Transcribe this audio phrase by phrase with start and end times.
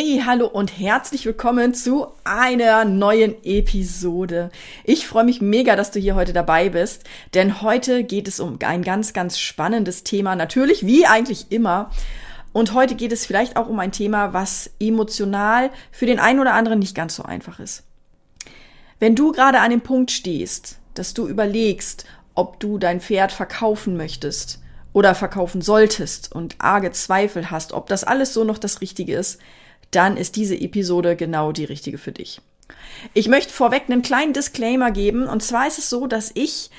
[0.00, 4.52] Hey, hallo und herzlich willkommen zu einer neuen Episode.
[4.84, 7.02] Ich freue mich mega, dass du hier heute dabei bist,
[7.34, 10.36] denn heute geht es um ein ganz, ganz spannendes Thema.
[10.36, 11.90] Natürlich, wie eigentlich immer.
[12.52, 16.54] Und heute geht es vielleicht auch um ein Thema, was emotional für den einen oder
[16.54, 17.82] anderen nicht ganz so einfach ist.
[19.00, 22.04] Wenn du gerade an dem Punkt stehst, dass du überlegst,
[22.36, 24.60] ob du dein Pferd verkaufen möchtest
[24.92, 29.40] oder verkaufen solltest und arge Zweifel hast, ob das alles so noch das Richtige ist,
[29.90, 32.40] dann ist diese Episode genau die richtige für dich.
[33.14, 35.26] Ich möchte vorweg einen kleinen Disclaimer geben.
[35.26, 36.70] Und zwar ist es so, dass ich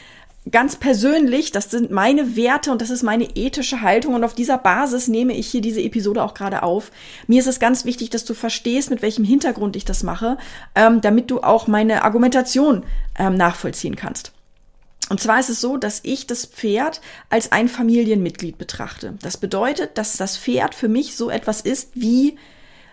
[0.52, 4.58] ganz persönlich, das sind meine Werte und das ist meine ethische Haltung und auf dieser
[4.58, 6.92] Basis nehme ich hier diese Episode auch gerade auf.
[7.28, 10.38] Mir ist es ganz wichtig, dass du verstehst, mit welchem Hintergrund ich das mache,
[10.76, 12.84] ähm, damit du auch meine Argumentation
[13.18, 14.32] ähm, nachvollziehen kannst.
[15.10, 19.16] Und zwar ist es so, dass ich das Pferd als ein Familienmitglied betrachte.
[19.22, 22.38] Das bedeutet, dass das Pferd für mich so etwas ist wie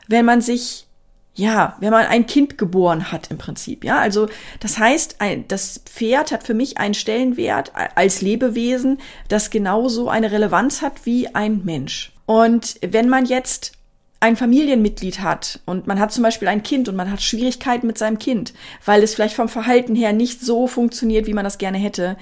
[0.09, 0.87] wenn man sich,
[1.34, 3.99] ja, wenn man ein Kind geboren hat im Prinzip, ja.
[3.99, 4.29] Also
[4.60, 8.98] das heißt, ein, das Pferd hat für mich einen Stellenwert als Lebewesen,
[9.29, 12.13] das genauso eine Relevanz hat wie ein Mensch.
[12.26, 13.73] Und wenn man jetzt
[14.18, 17.98] ein Familienmitglied hat und man hat zum Beispiel ein Kind und man hat Schwierigkeiten mit
[17.98, 18.54] seinem Kind,
[18.85, 22.16] weil es vielleicht vom Verhalten her nicht so funktioniert, wie man das gerne hätte,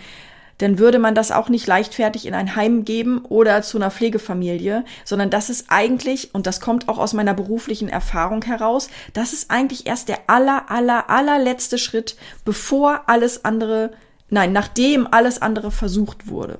[0.58, 4.84] dann würde man das auch nicht leichtfertig in ein Heim geben oder zu einer Pflegefamilie,
[5.04, 9.50] sondern das ist eigentlich, und das kommt auch aus meiner beruflichen Erfahrung heraus, das ist
[9.50, 13.92] eigentlich erst der aller, aller, allerletzte Schritt, bevor alles andere,
[14.30, 16.58] nein, nachdem alles andere versucht wurde.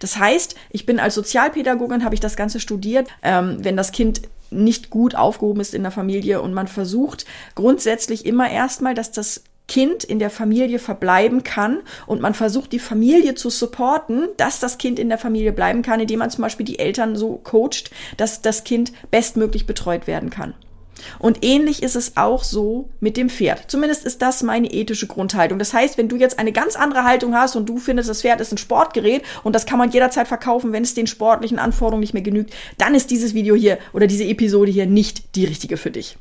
[0.00, 4.22] Das heißt, ich bin als Sozialpädagogin, habe ich das Ganze studiert, ähm, wenn das Kind
[4.50, 9.44] nicht gut aufgehoben ist in der Familie und man versucht grundsätzlich immer erstmal, dass das
[9.68, 14.78] Kind in der Familie verbleiben kann und man versucht, die Familie zu supporten, dass das
[14.78, 18.42] Kind in der Familie bleiben kann, indem man zum Beispiel die Eltern so coacht, dass
[18.42, 20.54] das Kind bestmöglich betreut werden kann.
[21.18, 23.64] Und ähnlich ist es auch so mit dem Pferd.
[23.68, 25.58] Zumindest ist das meine ethische Grundhaltung.
[25.58, 28.40] Das heißt, wenn du jetzt eine ganz andere Haltung hast und du findest, das Pferd
[28.40, 32.14] ist ein Sportgerät und das kann man jederzeit verkaufen, wenn es den sportlichen Anforderungen nicht
[32.14, 35.90] mehr genügt, dann ist dieses Video hier oder diese Episode hier nicht die richtige für
[35.90, 36.16] dich.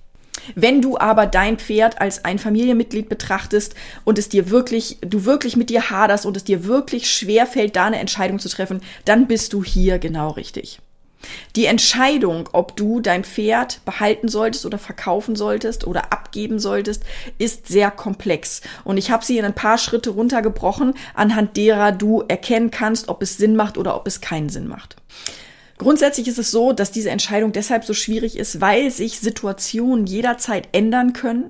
[0.55, 5.55] Wenn du aber dein Pferd als ein Familienmitglied betrachtest und es dir wirklich, du wirklich
[5.55, 9.27] mit dir haderst und es dir wirklich schwer fällt, da eine Entscheidung zu treffen, dann
[9.27, 10.79] bist du hier genau richtig.
[11.55, 17.03] Die Entscheidung, ob du dein Pferd behalten solltest oder verkaufen solltest oder abgeben solltest,
[17.37, 18.61] ist sehr komplex.
[18.83, 23.21] Und ich habe sie in ein paar Schritte runtergebrochen, anhand derer du erkennen kannst, ob
[23.21, 24.95] es Sinn macht oder ob es keinen Sinn macht.
[25.81, 30.67] Grundsätzlich ist es so, dass diese Entscheidung deshalb so schwierig ist, weil sich Situationen jederzeit
[30.73, 31.49] ändern können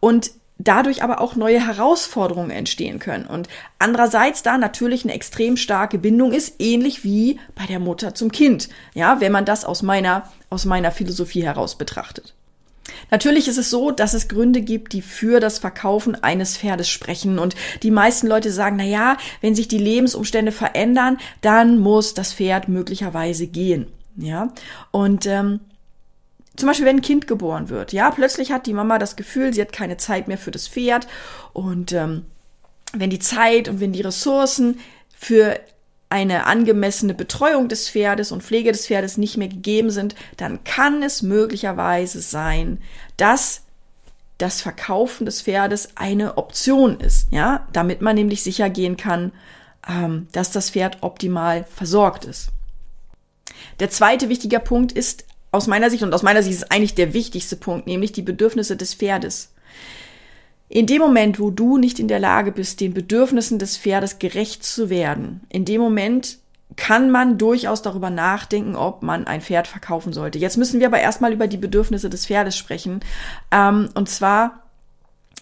[0.00, 3.26] und dadurch aber auch neue Herausforderungen entstehen können.
[3.26, 8.32] Und andererseits da natürlich eine extrem starke Bindung ist, ähnlich wie bei der Mutter zum
[8.32, 8.70] Kind.
[8.94, 12.34] Ja, wenn man das aus meiner, aus meiner Philosophie heraus betrachtet.
[13.10, 17.38] Natürlich ist es so, dass es Gründe gibt, die für das Verkaufen eines Pferdes sprechen.
[17.38, 22.32] Und die meisten Leute sagen, na ja, wenn sich die Lebensumstände verändern, dann muss das
[22.32, 23.86] Pferd möglicherweise gehen.
[24.18, 24.52] Ja,
[24.92, 25.60] und ähm,
[26.56, 29.60] zum Beispiel, wenn ein Kind geboren wird, ja, plötzlich hat die Mama das Gefühl, sie
[29.60, 31.06] hat keine Zeit mehr für das Pferd
[31.52, 32.24] und ähm,
[32.94, 34.80] wenn die Zeit und wenn die Ressourcen
[35.14, 35.60] für
[36.08, 41.02] eine angemessene Betreuung des Pferdes und Pflege des Pferdes nicht mehr gegeben sind, dann kann
[41.02, 42.78] es möglicherweise sein,
[43.16, 43.62] dass
[44.38, 49.32] das Verkaufen des Pferdes eine Option ist, ja, damit man nämlich sicher gehen kann,
[49.88, 52.50] ähm, dass das Pferd optimal versorgt ist.
[53.80, 57.14] Der zweite wichtige Punkt ist aus meiner Sicht und aus meiner Sicht ist eigentlich der
[57.14, 59.52] wichtigste Punkt, nämlich die Bedürfnisse des Pferdes.
[60.68, 64.64] In dem Moment, wo du nicht in der Lage bist, den Bedürfnissen des Pferdes gerecht
[64.64, 66.38] zu werden, in dem Moment
[66.74, 70.38] kann man durchaus darüber nachdenken, ob man ein Pferd verkaufen sollte.
[70.38, 73.00] Jetzt müssen wir aber erstmal über die Bedürfnisse des Pferdes sprechen.
[73.50, 74.65] Ähm, und zwar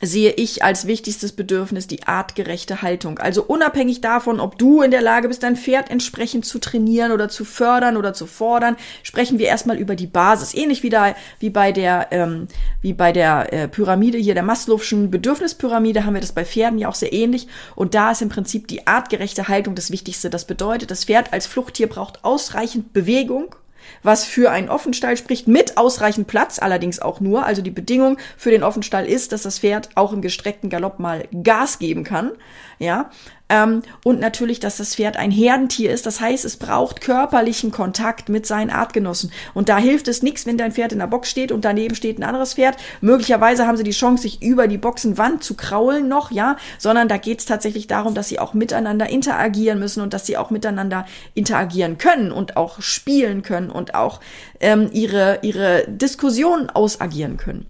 [0.06, 3.18] sehe ich als wichtigstes Bedürfnis die artgerechte Haltung.
[3.18, 7.28] Also unabhängig davon, ob du in der Lage bist, dein Pferd entsprechend zu trainieren oder
[7.28, 10.54] zu fördern oder zu fordern, sprechen wir erstmal über die Basis.
[10.54, 12.48] Ähnlich wie, da, wie bei der, ähm,
[12.80, 16.88] wie bei der äh, Pyramide hier, der Maslow'schen Bedürfnispyramide, haben wir das bei Pferden ja
[16.88, 17.46] auch sehr ähnlich.
[17.74, 20.30] Und da ist im Prinzip die artgerechte Haltung das Wichtigste.
[20.30, 23.54] Das bedeutet, das Pferd als Fluchttier braucht ausreichend Bewegung
[24.02, 27.44] was für einen Offenstall spricht, mit ausreichend Platz, allerdings auch nur.
[27.44, 31.28] Also die Bedingung für den Offenstall ist, dass das Pferd auch im gestreckten Galopp mal
[31.42, 32.32] Gas geben kann.
[32.78, 33.10] Ja,
[33.54, 36.06] Ähm, und natürlich, dass das Pferd ein Herdentier ist.
[36.06, 39.30] Das heißt, es braucht körperlichen Kontakt mit seinen Artgenossen.
[39.54, 42.18] Und da hilft es nichts, wenn dein Pferd in der Box steht und daneben steht
[42.18, 42.76] ein anderes Pferd.
[43.00, 47.16] Möglicherweise haben sie die Chance, sich über die Boxenwand zu kraulen noch, ja, sondern da
[47.16, 51.06] geht es tatsächlich darum, dass sie auch miteinander interagieren müssen und dass sie auch miteinander
[51.34, 54.20] interagieren können und auch spielen können und auch
[54.60, 57.66] ähm, ihre, ihre Diskussionen ausagieren können.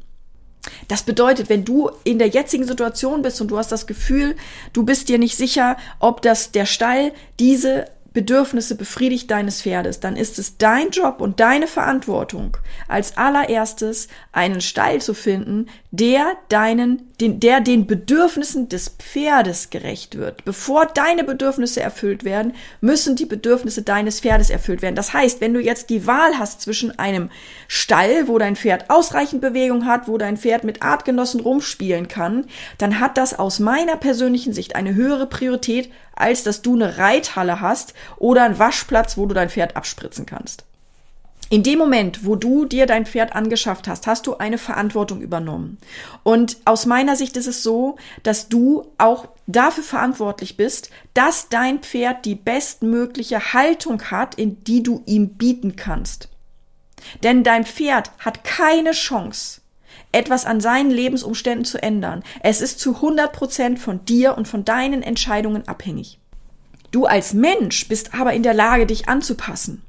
[0.88, 4.36] Das bedeutet, wenn du in der jetzigen Situation bist und du hast das Gefühl,
[4.72, 10.16] du bist dir nicht sicher, ob das der Stall diese Bedürfnisse befriedigt deines Pferdes, dann
[10.16, 12.56] ist es dein Job und deine Verantwortung,
[12.86, 15.66] als allererstes einen Stall zu finden,
[15.96, 20.44] der deinen, den, der den Bedürfnissen des Pferdes gerecht wird.
[20.44, 24.96] Bevor deine Bedürfnisse erfüllt werden, müssen die Bedürfnisse deines Pferdes erfüllt werden.
[24.96, 27.30] Das heißt, wenn du jetzt die Wahl hast zwischen einem
[27.68, 32.46] Stall, wo dein Pferd ausreichend Bewegung hat, wo dein Pferd mit Artgenossen rumspielen kann,
[32.78, 37.60] dann hat das aus meiner persönlichen Sicht eine höhere Priorität, als dass du eine Reithalle
[37.60, 40.64] hast oder einen Waschplatz, wo du dein Pferd abspritzen kannst.
[41.54, 45.78] In dem Moment, wo du dir dein Pferd angeschafft hast, hast du eine Verantwortung übernommen.
[46.24, 51.78] Und aus meiner Sicht ist es so, dass du auch dafür verantwortlich bist, dass dein
[51.78, 56.28] Pferd die bestmögliche Haltung hat, in die du ihm bieten kannst.
[57.22, 59.60] Denn dein Pferd hat keine Chance,
[60.10, 62.24] etwas an seinen Lebensumständen zu ändern.
[62.42, 66.18] Es ist zu 100 Prozent von dir und von deinen Entscheidungen abhängig.
[66.90, 69.84] Du als Mensch bist aber in der Lage, dich anzupassen.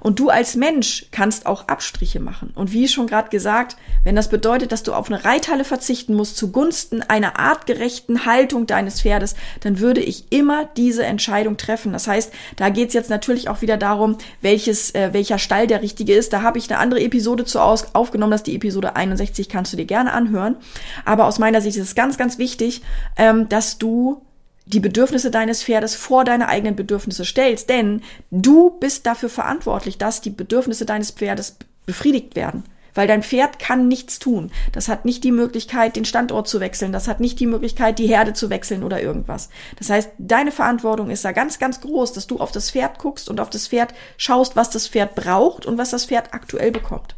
[0.00, 2.52] Und du als Mensch kannst auch Abstriche machen.
[2.54, 6.36] Und wie schon gerade gesagt, wenn das bedeutet, dass du auf eine Reithalle verzichten musst
[6.36, 11.92] zugunsten einer artgerechten Haltung deines Pferdes, dann würde ich immer diese Entscheidung treffen.
[11.92, 15.82] Das heißt, da geht es jetzt natürlich auch wieder darum, welches, äh, welcher Stall der
[15.82, 16.32] richtige ist.
[16.32, 19.72] Da habe ich eine andere Episode zu aus, aufgenommen, das ist die Episode 61, kannst
[19.72, 20.56] du dir gerne anhören.
[21.04, 22.82] Aber aus meiner Sicht ist es ganz, ganz wichtig,
[23.16, 24.25] ähm, dass du
[24.66, 30.20] die Bedürfnisse deines Pferdes vor deine eigenen Bedürfnisse stellst, denn du bist dafür verantwortlich, dass
[30.20, 32.64] die Bedürfnisse deines Pferdes befriedigt werden.
[32.92, 34.50] Weil dein Pferd kann nichts tun.
[34.72, 36.92] Das hat nicht die Möglichkeit, den Standort zu wechseln.
[36.92, 39.50] Das hat nicht die Möglichkeit, die Herde zu wechseln oder irgendwas.
[39.78, 43.28] Das heißt, deine Verantwortung ist da ganz, ganz groß, dass du auf das Pferd guckst
[43.28, 47.14] und auf das Pferd schaust, was das Pferd braucht und was das Pferd aktuell bekommt.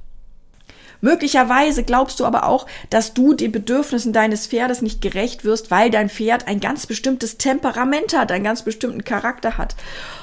[1.01, 5.91] Möglicherweise glaubst du aber auch, dass du den Bedürfnissen deines Pferdes nicht gerecht wirst, weil
[5.91, 9.77] dein Pferd ein ganz bestimmtes Temperament hat, einen ganz bestimmten Charakter hat.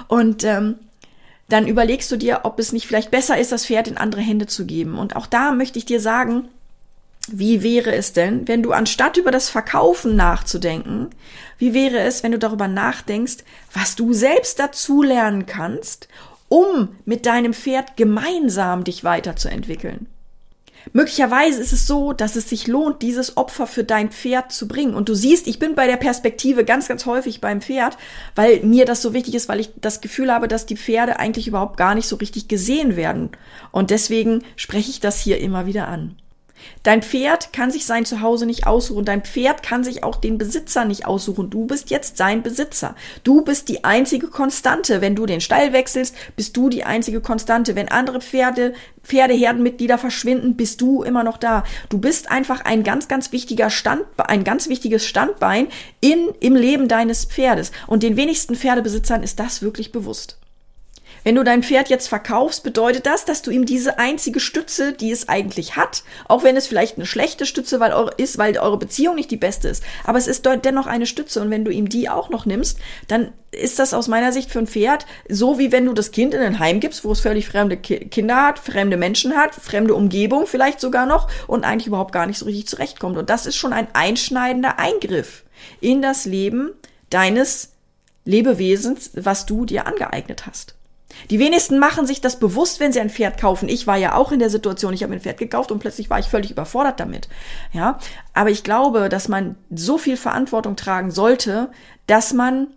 [0.07, 0.75] Und ähm,
[1.47, 4.47] dann überlegst du dir, ob es nicht vielleicht besser ist, das Pferd in andere Hände
[4.47, 4.97] zu geben.
[4.97, 6.49] Und auch da möchte ich dir sagen,
[7.27, 11.09] wie wäre es denn, wenn du anstatt über das Verkaufen nachzudenken,
[11.57, 13.37] wie wäre es, wenn du darüber nachdenkst,
[13.73, 16.07] was du selbst dazu lernen kannst,
[16.49, 20.07] um mit deinem Pferd gemeinsam dich weiterzuentwickeln?
[20.93, 24.93] Möglicherweise ist es so, dass es sich lohnt, dieses Opfer für dein Pferd zu bringen.
[24.93, 27.97] Und du siehst, ich bin bei der Perspektive ganz, ganz häufig beim Pferd,
[28.35, 31.47] weil mir das so wichtig ist, weil ich das Gefühl habe, dass die Pferde eigentlich
[31.47, 33.29] überhaupt gar nicht so richtig gesehen werden.
[33.71, 36.15] Und deswegen spreche ich das hier immer wieder an.
[36.83, 39.05] Dein Pferd kann sich sein Zuhause nicht aussuchen.
[39.05, 41.49] Dein Pferd kann sich auch den Besitzer nicht aussuchen.
[41.49, 42.95] Du bist jetzt sein Besitzer.
[43.23, 45.01] Du bist die einzige Konstante.
[45.01, 47.75] Wenn du den Stall wechselst, bist du die einzige Konstante.
[47.75, 48.73] Wenn andere Pferde,
[49.03, 51.63] Pferdeherdenmitglieder verschwinden, bist du immer noch da.
[51.89, 55.67] Du bist einfach ein ganz, ganz wichtiger Stand, ein ganz wichtiges Standbein
[56.01, 57.71] in, im Leben deines Pferdes.
[57.87, 60.37] Und den wenigsten Pferdebesitzern ist das wirklich bewusst.
[61.25, 65.09] Wenn du dein Pferd jetzt verkaufst, bedeutet das, dass du ihm diese einzige Stütze, die
[65.09, 68.77] es eigentlich hat, auch wenn es vielleicht eine schlechte Stütze weil eure, ist, weil eure
[68.77, 71.89] Beziehung nicht die beste ist, aber es ist dennoch eine Stütze und wenn du ihm
[71.89, 72.77] die auch noch nimmst,
[73.07, 76.35] dann ist das aus meiner Sicht für ein Pferd so, wie wenn du das Kind
[76.35, 80.45] in ein Heim gibst, wo es völlig fremde Kinder hat, fremde Menschen hat, fremde Umgebung
[80.45, 83.17] vielleicht sogar noch und eigentlich überhaupt gar nicht so richtig zurechtkommt.
[83.17, 85.43] Und das ist schon ein einschneidender Eingriff
[85.81, 86.69] in das Leben
[87.09, 87.71] deines
[88.25, 90.75] Lebewesens, was du dir angeeignet hast.
[91.29, 93.69] Die wenigsten machen sich das bewusst, wenn sie ein Pferd kaufen.
[93.69, 96.19] Ich war ja auch in der Situation, ich habe ein Pferd gekauft und plötzlich war
[96.19, 97.27] ich völlig überfordert damit.
[97.73, 97.99] Ja,
[98.33, 101.69] aber ich glaube, dass man so viel Verantwortung tragen sollte,
[102.07, 102.67] dass man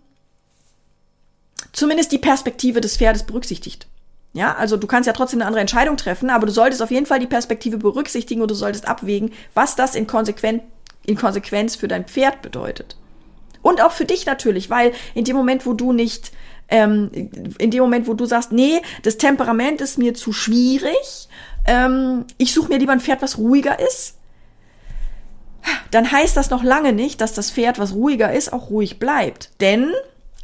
[1.73, 3.87] zumindest die Perspektive des Pferdes berücksichtigt.
[4.33, 7.07] Ja, also du kannst ja trotzdem eine andere Entscheidung treffen, aber du solltest auf jeden
[7.07, 10.61] Fall die Perspektive berücksichtigen und du solltest abwägen, was das in, Konsequenz,
[11.05, 12.95] in Konsequenz für dein Pferd bedeutet.
[13.61, 16.31] Und auch für dich natürlich, weil in dem Moment, wo du nicht
[16.69, 17.09] ähm,
[17.57, 21.27] in dem Moment, wo du sagst, nee, das Temperament ist mir zu schwierig,
[21.65, 24.15] ähm, ich suche mir lieber ein Pferd, was ruhiger ist,
[25.91, 29.49] dann heißt das noch lange nicht, dass das Pferd, was ruhiger ist, auch ruhig bleibt.
[29.59, 29.91] Denn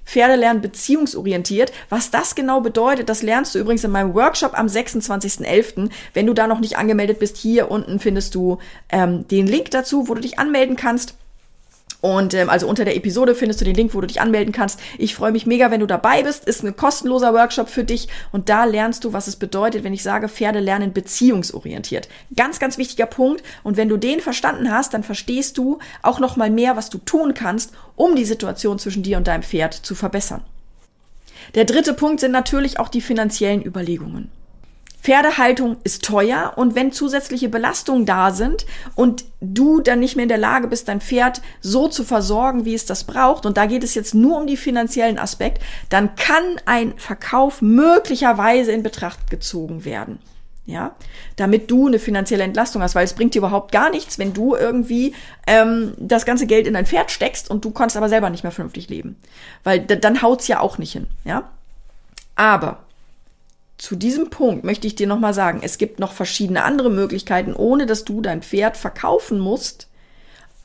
[0.06, 1.72] Pferde lernen beziehungsorientiert.
[1.90, 5.90] Was das genau bedeutet, das lernst du übrigens in meinem Workshop am 26.11.
[6.14, 10.08] Wenn du da noch nicht angemeldet bist, hier unten findest du ähm, den Link dazu,
[10.08, 11.16] wo du dich anmelden kannst.
[12.06, 14.80] Und ähm, also unter der Episode findest du den Link, wo du dich anmelden kannst.
[15.00, 16.46] Ich freue mich mega, wenn du dabei bist.
[16.46, 20.04] Ist ein kostenloser Workshop für dich und da lernst du, was es bedeutet, wenn ich
[20.04, 22.08] sage, Pferde lernen beziehungsorientiert.
[22.36, 23.42] Ganz, ganz wichtiger Punkt.
[23.64, 27.00] Und wenn du den verstanden hast, dann verstehst du auch noch mal mehr, was du
[27.00, 30.42] tun kannst, um die Situation zwischen dir und deinem Pferd zu verbessern.
[31.56, 34.30] Der dritte Punkt sind natürlich auch die finanziellen Überlegungen.
[35.06, 40.30] Pferdehaltung ist teuer und wenn zusätzliche Belastungen da sind und du dann nicht mehr in
[40.30, 43.84] der Lage bist, dein Pferd so zu versorgen, wie es das braucht, und da geht
[43.84, 49.86] es jetzt nur um die finanziellen Aspekt, dann kann ein Verkauf möglicherweise in Betracht gezogen
[49.86, 50.18] werden.
[50.66, 50.96] Ja,
[51.36, 54.56] damit du eine finanzielle Entlastung hast, weil es bringt dir überhaupt gar nichts, wenn du
[54.56, 55.14] irgendwie
[55.46, 58.52] ähm, das ganze Geld in dein Pferd steckst und du kannst aber selber nicht mehr
[58.52, 59.18] vernünftig leben,
[59.64, 61.06] weil dann haut's ja auch nicht hin.
[61.24, 61.52] Ja,
[62.36, 62.85] aber
[63.78, 67.86] zu diesem Punkt möchte ich dir nochmal sagen, es gibt noch verschiedene andere Möglichkeiten, ohne
[67.86, 69.90] dass du dein Pferd verkaufen musst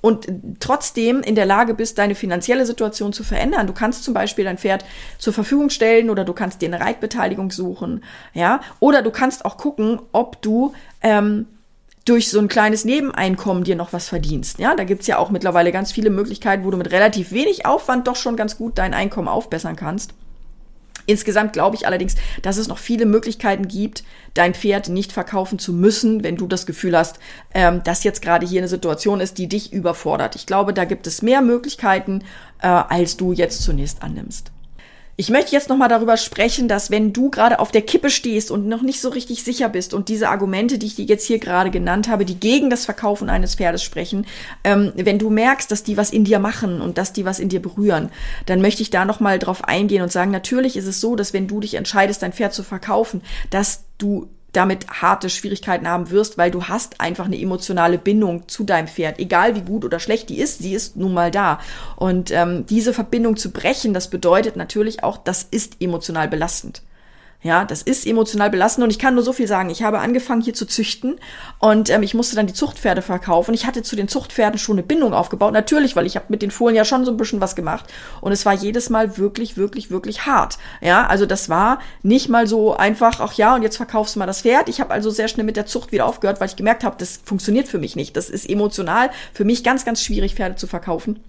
[0.01, 0.29] und
[0.61, 3.67] trotzdem in der Lage bist, deine finanzielle Situation zu verändern.
[3.67, 4.85] Du kannst zum Beispiel dein Pferd
[5.19, 8.03] zur Verfügung stellen oder du kannst dir eine Reitbeteiligung suchen,
[8.33, 11.47] ja, oder du kannst auch gucken, ob du ähm,
[12.05, 14.59] durch so ein kleines Nebeneinkommen dir noch was verdienst.
[14.59, 18.09] Ja, da gibt's ja auch mittlerweile ganz viele Möglichkeiten, wo du mit relativ wenig Aufwand
[18.09, 20.15] doch schon ganz gut dein Einkommen aufbessern kannst.
[21.07, 24.05] Insgesamt glaube ich allerdings, dass es noch viele Möglichkeiten gibt,
[24.35, 27.19] dein Pferd nicht verkaufen zu müssen, wenn du das Gefühl hast,
[27.55, 30.37] ähm, dass jetzt gerade hier eine Situation ist, die dich überfordert.
[30.37, 32.23] Ich glaube, da gibt es mehr Möglichkeiten,
[32.61, 34.53] äh, als du jetzt zunächst annimmst.
[35.21, 38.67] Ich möchte jetzt nochmal darüber sprechen, dass wenn du gerade auf der Kippe stehst und
[38.67, 41.71] noch nicht so richtig sicher bist und diese Argumente, die ich dir jetzt hier gerade
[41.71, 44.27] genannt habe, die gegen das Verkaufen eines Pferdes sprechen,
[44.65, 47.51] ähm, wenn du merkst, dass die was in dir machen und dass die was in
[47.51, 48.09] dir berühren,
[48.47, 51.47] dann möchte ich da nochmal drauf eingehen und sagen, natürlich ist es so, dass wenn
[51.47, 56.51] du dich entscheidest, dein Pferd zu verkaufen, dass du damit harte Schwierigkeiten haben wirst, weil
[56.51, 60.41] du hast einfach eine emotionale Bindung zu deinem Pferd, egal wie gut oder schlecht die
[60.41, 61.61] ist, sie ist nun mal da.
[61.97, 66.83] Und ähm, diese Verbindung zu brechen, das bedeutet natürlich auch, das ist emotional belastend.
[67.43, 69.71] Ja, das ist emotional belastend und ich kann nur so viel sagen.
[69.71, 71.19] Ich habe angefangen hier zu züchten
[71.59, 73.55] und ähm, ich musste dann die Zuchtpferde verkaufen.
[73.55, 76.51] Ich hatte zu den Zuchtpferden schon eine Bindung aufgebaut, natürlich, weil ich habe mit den
[76.51, 77.87] Fohlen ja schon so ein bisschen was gemacht
[78.21, 80.59] und es war jedes Mal wirklich, wirklich, wirklich hart.
[80.83, 84.27] Ja, also das war nicht mal so einfach, ach ja, und jetzt verkaufst du mal
[84.27, 84.69] das Pferd.
[84.69, 87.21] Ich habe also sehr schnell mit der Zucht wieder aufgehört, weil ich gemerkt habe, das
[87.25, 88.17] funktioniert für mich nicht.
[88.19, 91.21] Das ist emotional für mich ganz, ganz schwierig, Pferde zu verkaufen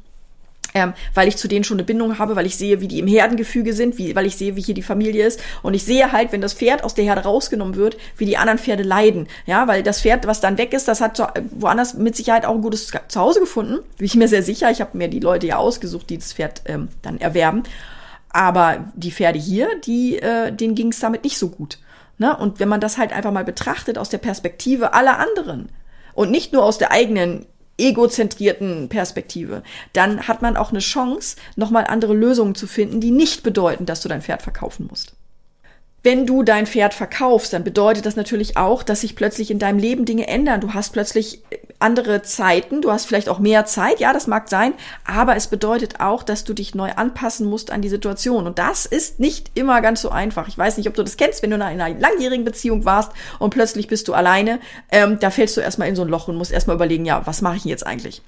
[0.73, 3.07] ähm, weil ich zu denen schon eine Bindung habe, weil ich sehe, wie die im
[3.07, 5.39] Herdengefüge sind, wie, weil ich sehe, wie hier die Familie ist.
[5.63, 8.59] Und ich sehe halt, wenn das Pferd aus der Herde rausgenommen wird, wie die anderen
[8.59, 9.27] Pferde leiden.
[9.45, 12.61] Ja, weil das Pferd, was dann weg ist, das hat woanders mit Sicherheit auch ein
[12.61, 13.79] gutes Zuhause gefunden.
[13.97, 14.71] Bin ich mir sehr sicher.
[14.71, 17.63] Ich habe mir die Leute ja ausgesucht, die das Pferd ähm, dann erwerben.
[18.29, 21.79] Aber die Pferde hier, die, äh, denen ging es damit nicht so gut.
[22.17, 22.35] Ne?
[22.37, 25.69] Und wenn man das halt einfach mal betrachtet aus der Perspektive aller anderen,
[26.13, 27.45] und nicht nur aus der eigenen
[27.81, 33.43] egozentrierten Perspektive, dann hat man auch eine Chance, nochmal andere Lösungen zu finden, die nicht
[33.43, 35.13] bedeuten, dass du dein Pferd verkaufen musst.
[36.03, 39.77] Wenn du dein Pferd verkaufst, dann bedeutet das natürlich auch, dass sich plötzlich in deinem
[39.77, 40.61] Leben Dinge ändern.
[40.61, 41.43] Du hast plötzlich
[41.81, 44.73] andere Zeiten, du hast vielleicht auch mehr Zeit, ja, das mag sein,
[45.05, 48.47] aber es bedeutet auch, dass du dich neu anpassen musst an die Situation.
[48.47, 50.47] Und das ist nicht immer ganz so einfach.
[50.47, 53.51] Ich weiß nicht, ob du das kennst, wenn du in einer langjährigen Beziehung warst und
[53.51, 54.59] plötzlich bist du alleine,
[54.91, 57.41] ähm, da fällst du erstmal in so ein Loch und musst erstmal überlegen, ja, was
[57.41, 58.21] mache ich jetzt eigentlich?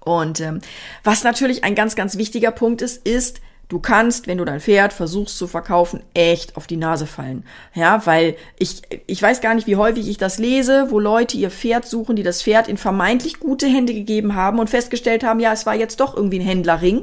[0.00, 0.60] Und ähm,
[1.02, 4.92] was natürlich ein ganz, ganz wichtiger Punkt ist, ist, Du kannst, wenn du dein Pferd
[4.92, 7.44] versuchst zu verkaufen, echt auf die Nase fallen.
[7.74, 11.50] Ja, weil ich, ich weiß gar nicht, wie häufig ich das lese, wo Leute ihr
[11.50, 15.52] Pferd suchen, die das Pferd in vermeintlich gute Hände gegeben haben und festgestellt haben, ja,
[15.52, 17.02] es war jetzt doch irgendwie ein Händlerring.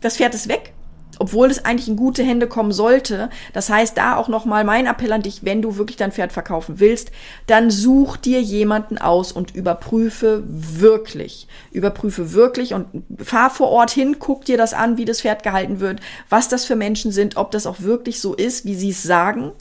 [0.00, 0.72] Das Pferd ist weg
[1.20, 3.28] obwohl es eigentlich in gute Hände kommen sollte.
[3.52, 6.80] Das heißt, da auch nochmal mein Appell an dich, wenn du wirklich dein Pferd verkaufen
[6.80, 7.12] willst,
[7.46, 11.46] dann such dir jemanden aus und überprüfe wirklich.
[11.72, 12.86] Überprüfe wirklich und
[13.22, 16.00] fahr vor Ort hin, guck dir das an, wie das Pferd gehalten wird,
[16.30, 19.52] was das für Menschen sind, ob das auch wirklich so ist, wie sie es sagen.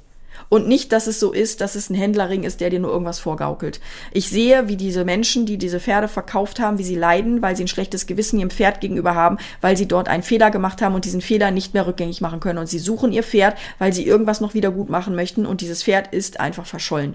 [0.50, 3.20] Und nicht, dass es so ist, dass es ein Händlerring ist, der dir nur irgendwas
[3.20, 3.80] vorgaukelt.
[4.12, 7.64] Ich sehe, wie diese Menschen, die diese Pferde verkauft haben, wie sie leiden, weil sie
[7.64, 11.06] ein schlechtes Gewissen ihrem Pferd gegenüber haben, weil sie dort einen Fehler gemacht haben und
[11.06, 12.58] diesen Fehler nicht mehr rückgängig machen können.
[12.58, 15.84] Und sie suchen ihr Pferd, weil sie irgendwas noch wieder gut machen möchten und dieses
[15.84, 17.14] Pferd ist einfach verschollen.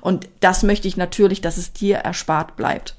[0.00, 2.94] Und das möchte ich natürlich, dass es dir erspart bleibt.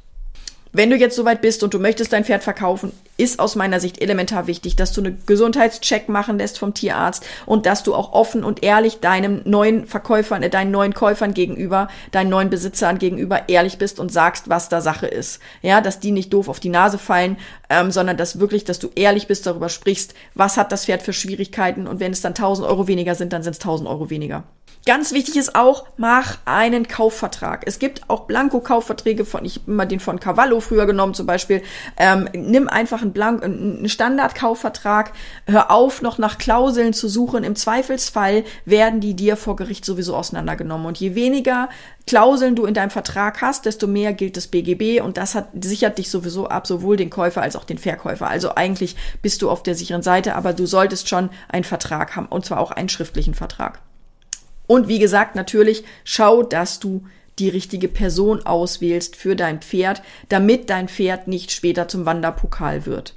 [0.77, 4.00] Wenn du jetzt soweit bist und du möchtest dein Pferd verkaufen, ist aus meiner Sicht
[4.00, 8.43] elementar wichtig, dass du einen Gesundheitscheck machen lässt vom Tierarzt und dass du auch offen
[8.43, 13.79] und ehrlich deinem neuen Verkäufern, äh, deinen neuen Käufern gegenüber, deinen neuen Besitzern gegenüber ehrlich
[13.79, 15.39] bist und sagst, was da Sache ist.
[15.63, 17.38] Ja, dass die nicht doof auf die Nase fallen,
[17.72, 21.12] ähm, sondern dass wirklich, dass du ehrlich bist, darüber sprichst, was hat das Pferd für
[21.12, 24.43] Schwierigkeiten und wenn es dann 1000 Euro weniger sind, dann sind es 1000 Euro weniger.
[24.88, 27.63] Ganz wichtig ist auch, mach einen Kaufvertrag.
[27.65, 31.62] Es gibt auch Blanko-Kaufverträge von, ich habe immer den von Cavallo früher genommen zum Beispiel.
[31.98, 35.12] Ähm, nimm einfach einen, Blank einen Standard-Kaufvertrag.
[35.46, 37.44] Hör auf, noch nach Klauseln zu suchen.
[37.44, 40.88] Im Zweifelsfall werden die dir vor Gericht sowieso auseinandergenommen.
[40.88, 41.67] Und je weniger
[42.06, 45.98] Klauseln du in deinem Vertrag hast, desto mehr gilt das BGB und das hat, sichert
[45.98, 48.29] dich sowieso ab, sowohl den Käufer als auch den Verkäufer.
[48.29, 52.27] Also eigentlich bist du auf der sicheren Seite, aber du solltest schon einen Vertrag haben
[52.27, 53.82] und zwar auch einen schriftlichen Vertrag.
[54.67, 57.03] Und wie gesagt, natürlich schau, dass du
[57.39, 63.13] die richtige Person auswählst für dein Pferd, damit dein Pferd nicht später zum Wanderpokal wird.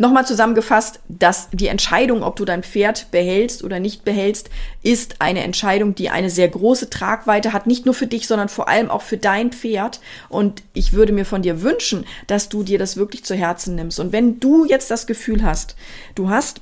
[0.00, 4.48] Nochmal zusammengefasst, dass die Entscheidung, ob du dein Pferd behältst oder nicht behältst,
[4.84, 8.68] ist eine Entscheidung, die eine sehr große Tragweite hat, nicht nur für dich, sondern vor
[8.68, 9.98] allem auch für dein Pferd.
[10.28, 13.98] Und ich würde mir von dir wünschen, dass du dir das wirklich zu Herzen nimmst.
[13.98, 15.74] Und wenn du jetzt das Gefühl hast,
[16.14, 16.60] du hast,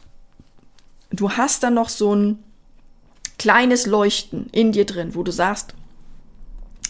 [1.10, 2.42] du hast dann noch so ein
[3.38, 5.74] kleines Leuchten in dir drin, wo du sagst,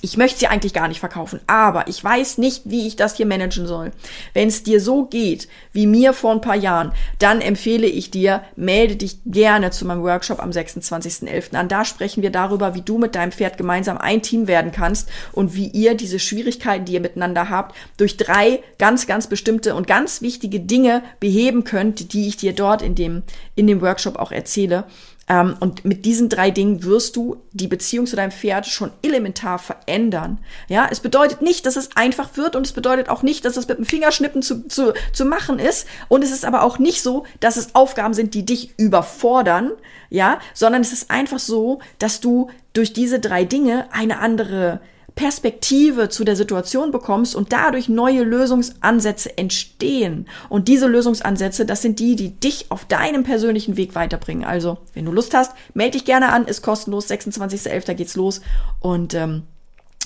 [0.03, 3.27] ich möchte sie eigentlich gar nicht verkaufen, aber ich weiß nicht, wie ich das hier
[3.27, 3.93] managen soll.
[4.35, 8.43] Wenn es dir so geht wie mir vor ein paar Jahren, dann empfehle ich dir,
[8.57, 11.55] melde dich gerne zu meinem Workshop am 26.11.
[11.57, 11.69] an.
[11.69, 15.55] Da sprechen wir darüber, wie du mit deinem Pferd gemeinsam ein Team werden kannst und
[15.55, 20.23] wie ihr diese Schwierigkeiten, die ihr miteinander habt, durch drei ganz, ganz bestimmte und ganz
[20.23, 23.23] wichtige Dinge beheben könnt, die ich dir dort in dem,
[23.55, 24.85] in dem Workshop auch erzähle.
[25.29, 29.59] Ähm, und mit diesen drei Dingen wirst du die Beziehung zu deinem Pferd schon elementar
[29.59, 30.39] verändern.
[30.69, 33.67] Ja, es bedeutet nicht, dass es einfach wird und es bedeutet auch nicht, dass es
[33.67, 35.87] mit dem Fingerschnippen zu, zu, zu machen ist.
[36.09, 39.73] Und es ist aber auch nicht so, dass es Aufgaben sind, die dich überfordern.
[40.09, 44.81] Ja, sondern es ist einfach so, dass du durch diese drei Dinge eine andere
[45.17, 50.29] Perspektive zu der Situation bekommst und dadurch neue Lösungsansätze entstehen.
[50.51, 54.45] Und diese Lösungsansätze, das sind die, die dich auf deinem persönlichen Weg weiterbringen.
[54.45, 57.95] Also, wenn du Lust hast, melde dich gerne an, ist kostenlos, 26.11.
[57.95, 58.43] geht's los.
[58.79, 59.45] Und ähm,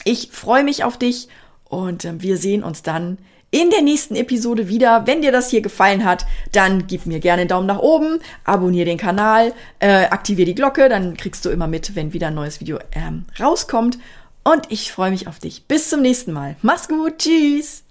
[0.04, 1.28] ich freue mich auf dich
[1.64, 3.18] und ähm, wir sehen uns dann
[3.50, 5.08] in der nächsten Episode wieder.
[5.08, 8.86] Wenn dir das hier gefallen hat, dann gib mir gerne einen Daumen nach oben, abonniere
[8.86, 12.60] den Kanal, äh, aktiviere die Glocke, dann kriegst du immer mit, wenn wieder ein neues
[12.60, 13.98] Video ähm, rauskommt.
[14.42, 15.64] Und ich freue mich auf dich.
[15.66, 16.56] Bis zum nächsten Mal.
[16.62, 17.18] Mach's gut.
[17.18, 17.84] Tschüss.